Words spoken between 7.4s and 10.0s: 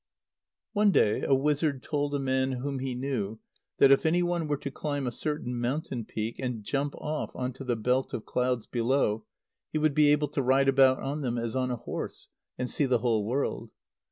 to the belt of clouds below, he would